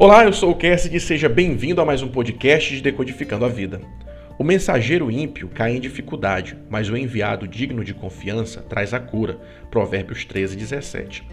[0.00, 3.48] Olá, eu sou o Cassidy e seja bem-vindo a mais um podcast de Decodificando a
[3.48, 3.80] Vida.
[4.38, 9.40] O mensageiro ímpio cai em dificuldade, mas o enviado digno de confiança traz a cura.
[9.72, 11.26] Provérbios 13, 17.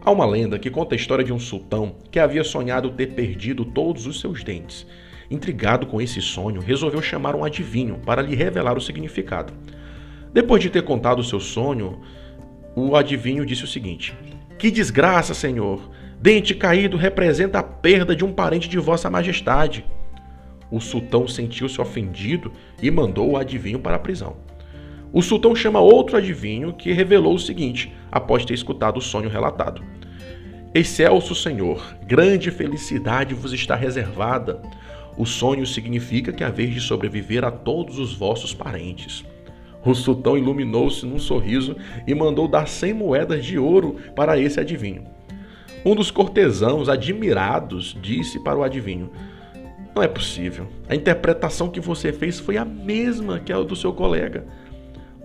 [0.00, 3.64] Há uma lenda que conta a história de um sultão que havia sonhado ter perdido
[3.64, 4.86] todos os seus dentes.
[5.28, 9.52] Intrigado com esse sonho, resolveu chamar um adivinho para lhe revelar o significado.
[10.32, 12.00] Depois de ter contado o seu sonho,
[12.76, 14.14] o adivinho disse o seguinte:
[14.60, 15.90] Que desgraça, senhor!
[16.22, 19.84] Dente caído representa a perda de um parente de Vossa Majestade.
[20.70, 24.36] O sultão sentiu-se ofendido e mandou o adivinho para a prisão.
[25.12, 29.82] O sultão chama outro adivinho que revelou o seguinte, após ter escutado o sonho relatado:
[30.72, 34.62] Excelso Senhor, grande felicidade vos está reservada.
[35.18, 39.24] O sonho significa que haveis de sobreviver a todos os vossos parentes.
[39.84, 41.74] O sultão iluminou-se num sorriso
[42.06, 45.02] e mandou dar cem moedas de ouro para esse adivinho.
[45.84, 49.10] Um dos cortesãos, admirados, disse para o adivinho:
[49.94, 50.68] Não é possível.
[50.88, 54.46] A interpretação que você fez foi a mesma que a do seu colega.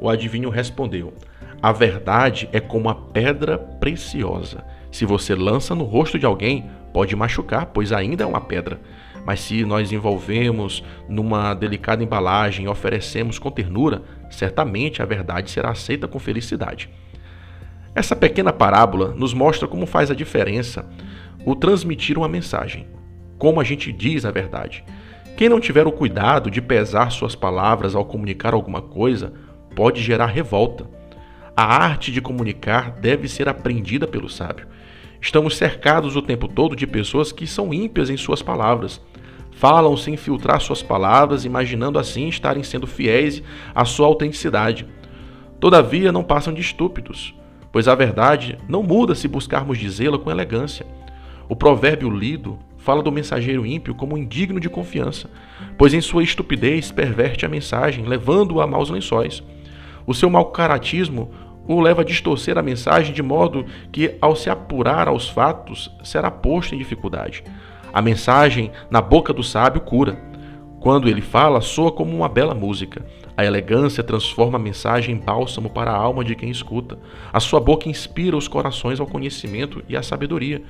[0.01, 1.13] O adivinho respondeu:
[1.61, 4.63] A verdade é como a pedra preciosa.
[4.91, 8.79] Se você lança no rosto de alguém, pode machucar, pois ainda é uma pedra.
[9.23, 15.69] Mas se nós envolvemos numa delicada embalagem e oferecemos com ternura, certamente a verdade será
[15.69, 16.89] aceita com felicidade.
[17.97, 20.87] Essa pequena parábola nos mostra como faz a diferença
[21.43, 22.85] o transmitir uma mensagem,
[23.39, 24.83] como a gente diz a verdade.
[25.35, 29.33] Quem não tiver o cuidado de pesar suas palavras ao comunicar alguma coisa
[29.75, 30.87] pode gerar revolta.
[31.55, 34.67] A arte de comunicar deve ser aprendida pelo sábio.
[35.19, 39.01] Estamos cercados o tempo todo de pessoas que são ímpias em suas palavras.
[39.53, 43.41] Falam sem filtrar suas palavras, imaginando assim estarem sendo fiéis
[43.73, 44.85] à sua autenticidade.
[45.59, 47.35] Todavia, não passam de estúpidos
[47.77, 50.83] pois a verdade não muda se buscarmos dizê-la com elegância.
[51.47, 55.29] O provérbio lido fala do mensageiro ímpio como indigno de confiança,
[55.77, 59.43] pois em sua estupidez perverte a mensagem, levando-o a maus lençóis.
[60.07, 61.29] O seu mau caratismo
[61.67, 66.31] o leva a distorcer a mensagem de modo que, ao se apurar aos fatos, será
[66.31, 67.43] posto em dificuldade.
[67.93, 70.17] A mensagem na boca do sábio cura.
[70.87, 73.05] Quando ele fala, soa como uma bela música.
[73.35, 76.97] A elegância transforma a mensagem em bálsamo para a alma de quem escuta.
[77.33, 80.61] A sua boca inspira os corações ao conhecimento e à sabedoria.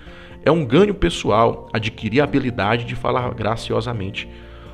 [0.43, 4.27] É um ganho pessoal adquirir a habilidade de falar graciosamente.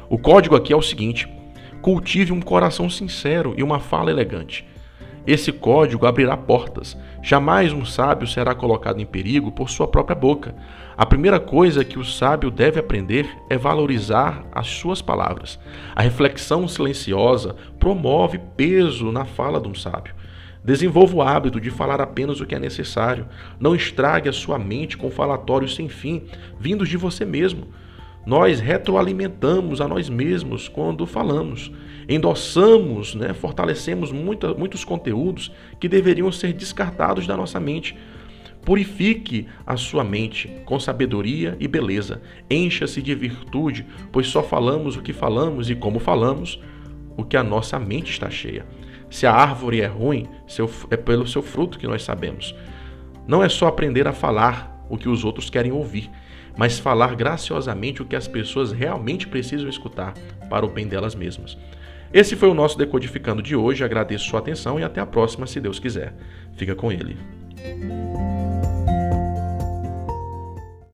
[0.10, 1.28] O código aqui é o seguinte:
[1.82, 4.66] cultive um coração sincero e uma fala elegante.
[5.26, 6.98] Esse código abrirá portas.
[7.22, 10.54] Jamais um sábio será colocado em perigo por sua própria boca.
[10.98, 15.58] A primeira coisa que o sábio deve aprender é valorizar as suas palavras.
[15.96, 20.14] A reflexão silenciosa promove peso na fala de um sábio.
[20.62, 23.26] Desenvolva o hábito de falar apenas o que é necessário.
[23.58, 26.24] Não estrague a sua mente com falatórios sem fim,
[26.60, 27.68] vindos de você mesmo.
[28.26, 31.72] Nós retroalimentamos a nós mesmos quando falamos.
[32.08, 37.98] Endossamos, né, fortalecemos muita, muitos conteúdos que deveriam ser descartados da nossa mente.
[38.64, 42.22] Purifique a sua mente com sabedoria e beleza.
[42.50, 46.62] Encha-se de virtude, pois só falamos o que falamos e como falamos,
[47.18, 48.66] o que a nossa mente está cheia.
[49.10, 50.28] Se a árvore é ruim,
[50.90, 52.56] é pelo seu fruto que nós sabemos.
[53.28, 56.10] Não é só aprender a falar o que os outros querem ouvir,
[56.58, 60.14] mas falar graciosamente o que as pessoas realmente precisam escutar
[60.50, 61.58] para o bem delas mesmas.
[62.14, 63.84] Esse foi o nosso Decodificando de hoje.
[63.84, 66.14] Agradeço sua atenção e até a próxima, se Deus quiser.
[66.56, 67.18] Fica com ele.